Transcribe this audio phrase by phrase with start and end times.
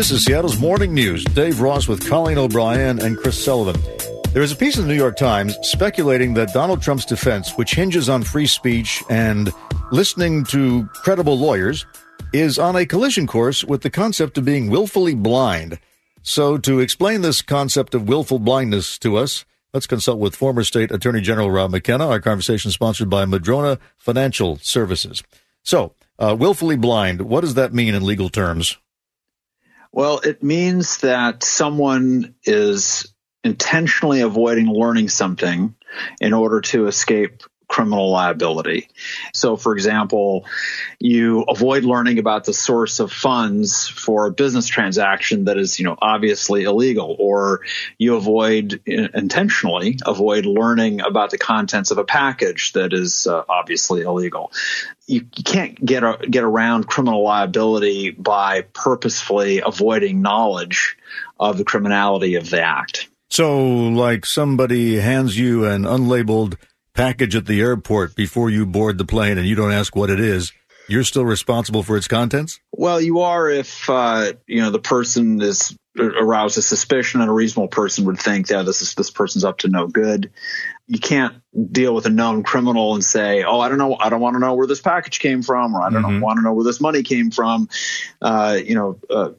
[0.00, 1.22] This is Seattle's Morning News.
[1.24, 3.78] Dave Ross with Colleen O'Brien and Chris Sullivan.
[4.32, 7.74] There is a piece in the New York Times speculating that Donald Trump's defense, which
[7.74, 9.52] hinges on free speech and
[9.92, 11.84] listening to credible lawyers,
[12.32, 15.78] is on a collision course with the concept of being willfully blind.
[16.22, 19.44] So, to explain this concept of willful blindness to us,
[19.74, 22.08] let's consult with former State Attorney General Rob McKenna.
[22.08, 25.22] Our conversation sponsored by Madrona Financial Services.
[25.62, 28.78] So, uh, willfully blind, what does that mean in legal terms?
[29.92, 33.12] Well, it means that someone is
[33.42, 35.74] intentionally avoiding learning something
[36.20, 38.88] in order to escape criminal liability.
[39.32, 40.44] So, for example,
[40.98, 45.84] you avoid learning about the source of funds for a business transaction that is, you
[45.84, 47.60] know, obviously illegal, or
[47.96, 54.02] you avoid intentionally avoid learning about the contents of a package that is uh, obviously
[54.02, 54.50] illegal.
[55.06, 60.96] You, you can't get a, get around criminal liability by purposefully avoiding knowledge
[61.38, 63.08] of the criminality of the act.
[63.28, 66.56] So, like somebody hands you an unlabeled
[66.94, 70.20] package at the airport before you board the plane and you don't ask what it
[70.20, 70.52] is,
[70.88, 72.60] you're still responsible for its contents?
[72.72, 77.68] Well, you are if uh, you know the person is arouses suspicion and a reasonable
[77.68, 80.30] person would think that this is this person's up to no good.
[80.86, 81.40] You can't
[81.72, 84.40] deal with a known criminal and say, "Oh, I don't know, I don't want to
[84.40, 86.20] know where this package came from, or I don't mm-hmm.
[86.20, 87.68] want to know where this money came from."
[88.20, 89.30] Uh, you know, uh,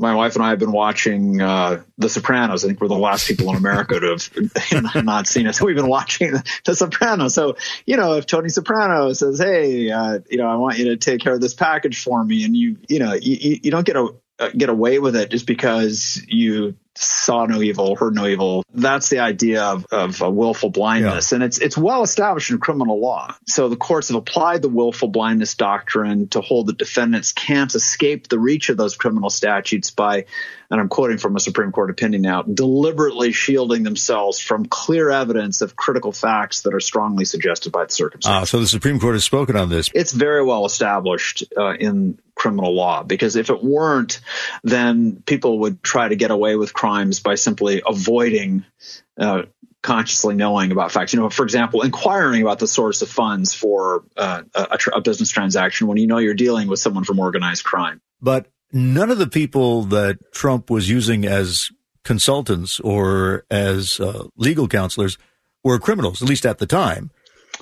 [0.00, 2.64] my wife and I have been watching uh, The Sopranos.
[2.64, 4.16] I think we're the last people in America to
[4.54, 5.54] have not seen it.
[5.54, 6.32] So we've been watching
[6.64, 7.34] The Sopranos.
[7.34, 10.96] So you know, if Tony Soprano says, "Hey, uh, you know, I want you to
[10.96, 13.96] take care of this package for me," and you, you know, you, you don't get
[13.96, 14.08] a
[14.48, 18.64] get away with it just because you saw no evil, heard no evil.
[18.74, 21.30] That's the idea of, of willful blindness.
[21.30, 21.36] Yeah.
[21.36, 23.34] And it's, it's well established in criminal law.
[23.46, 28.28] So the courts have applied the willful blindness doctrine to hold that defendants can't escape
[28.28, 30.26] the reach of those criminal statutes by,
[30.70, 35.62] and I'm quoting from a Supreme Court opinion now, deliberately shielding themselves from clear evidence
[35.62, 38.42] of critical facts that are strongly suggested by the circumstances.
[38.42, 39.90] Ah, so the Supreme Court has spoken on this.
[39.94, 44.20] It's very well established uh, in criminal law because if it weren't,
[44.64, 48.64] then people would try to get away with crimes by simply avoiding
[49.18, 49.42] uh,
[49.82, 51.12] consciously knowing about facts.
[51.12, 55.30] You know, for example, inquiring about the source of funds for uh, a, a, business
[55.30, 58.00] transaction when you know you're dealing with someone from organized crime.
[58.22, 61.70] But none of the people that Trump was using as
[62.04, 65.18] consultants or as uh, legal counselors
[65.62, 67.10] were criminals, at least at the time.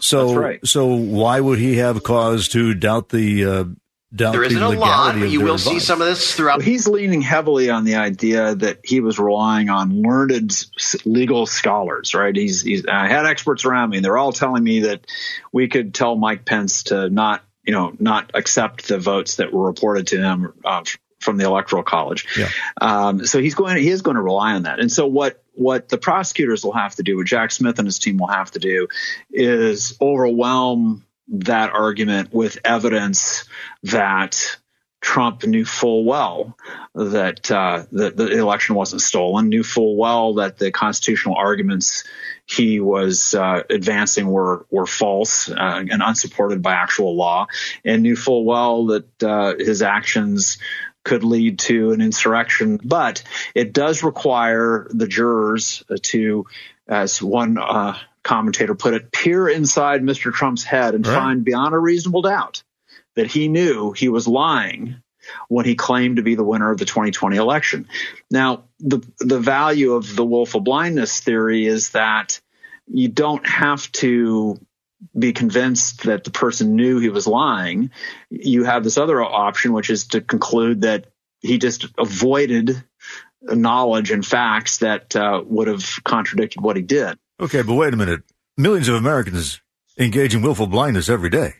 [0.00, 0.64] So, right.
[0.64, 3.64] so why would he have cause to doubt the uh,
[4.10, 5.64] there isn't a lot, but you will advice.
[5.64, 6.58] see some of this throughout.
[6.58, 10.64] Well, he's leaning heavily on the idea that he was relying on learned
[11.04, 12.34] legal scholars, right?
[12.34, 15.06] He's, he's I had experts around me, and they're all telling me that
[15.52, 19.66] we could tell Mike Pence to not, you know, not accept the votes that were
[19.66, 20.84] reported to him uh,
[21.20, 22.26] from the Electoral College.
[22.38, 22.48] Yeah.
[22.80, 24.80] Um, so he's going, he is going to rely on that.
[24.80, 27.98] And so what what the prosecutors will have to do, what Jack Smith and his
[27.98, 28.86] team will have to do,
[29.30, 33.44] is overwhelm that argument with evidence
[33.82, 34.58] that
[35.00, 36.56] Trump knew full well
[36.94, 42.04] that uh, the, the, election wasn't stolen, knew full well that the constitutional arguments
[42.46, 47.46] he was uh, advancing were were false uh, and unsupported by actual law,
[47.84, 50.58] and knew full well that uh, his actions
[51.04, 52.80] could lead to an insurrection.
[52.82, 53.22] But
[53.54, 56.46] it does require the jurors to,
[56.88, 57.96] as one uh,
[58.28, 60.32] commentator put it, peer inside Mr.
[60.32, 61.14] Trump's head and right.
[61.14, 62.62] find beyond a reasonable doubt
[63.16, 65.02] that he knew he was lying
[65.48, 67.88] when he claimed to be the winner of the 2020 election.
[68.30, 72.40] Now, the the value of the willful blindness theory is that
[72.86, 74.60] you don't have to
[75.16, 77.90] be convinced that the person knew he was lying.
[78.30, 81.06] You have this other option, which is to conclude that
[81.40, 82.82] he just avoided
[83.42, 87.18] knowledge and facts that uh, would have contradicted what he did.
[87.40, 88.22] Okay, but wait a minute.
[88.56, 89.60] Millions of Americans
[89.96, 91.54] engage in willful blindness every day,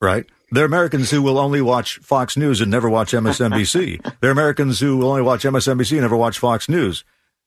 [0.00, 0.24] right?
[0.52, 4.14] They're Americans who will only watch Fox News and never watch MSNBC.
[4.20, 7.04] they're Americans who will only watch MSNBC and never watch Fox News.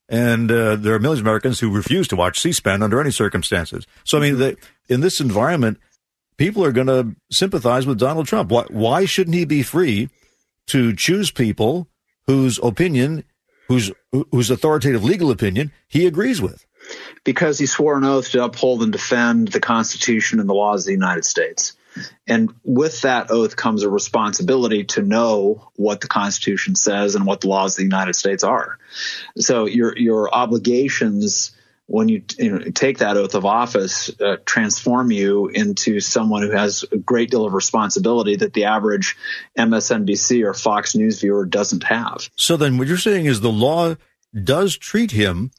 [0.08, 3.86] And uh, there are millions of Americans who refuse to watch C-SPAN under any circumstances.
[4.04, 4.56] So, I mean, they,
[4.88, 5.78] in this environment,
[6.36, 8.50] people are going to sympathize with Donald Trump.
[8.50, 10.10] Why, why shouldn't he be free
[10.66, 11.88] to choose people
[12.26, 13.24] whose opinion,
[13.68, 13.90] whose,
[14.30, 16.66] whose authoritative legal opinion he agrees with?
[17.24, 20.86] Because he swore an oath to uphold and defend the Constitution and the laws of
[20.86, 21.74] the United States.
[22.26, 27.40] And with that oath comes a responsibility to know what the Constitution says and what
[27.40, 28.78] the laws of the United States are.
[29.38, 31.52] So your your obligations
[31.86, 36.50] when you, you know, take that oath of office, uh, transform you into someone who
[36.50, 39.16] has a great deal of responsibility that the average
[39.58, 42.30] MSNBC or Fox News viewer doesn't have.
[42.36, 43.96] So then, what you're saying is the law
[44.42, 45.50] does treat him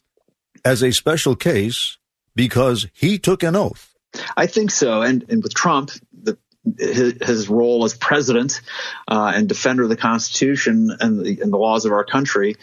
[0.65, 1.97] as a special case
[2.35, 3.94] because he took an oath.
[4.35, 5.01] I think so.
[5.01, 6.38] And, and with Trump, the,
[6.77, 8.62] his, his, role as president
[9.07, 12.56] uh, and defender of the Constitution and the, and the, laws of our country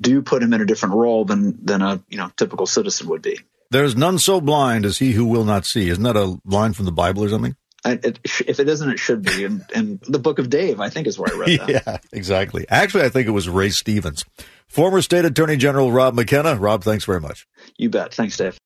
[0.00, 3.20] do put him in a different role than than a you know typical citizen would
[3.20, 3.38] be.
[3.70, 5.90] There's none so blind as he who will not see.
[5.90, 7.54] Isn't that a line from the Bible or something?
[7.84, 9.44] I, it, if it isn't, it should be.
[9.44, 11.68] And, and the Book of Dave, I think, is where I read that.
[11.86, 12.66] yeah, exactly.
[12.68, 14.24] Actually, I think it was Ray Stevens,
[14.66, 16.56] former State Attorney General Rob McKenna.
[16.56, 17.46] Rob, thanks very much.
[17.76, 18.14] You bet.
[18.14, 18.58] Thanks, Dave.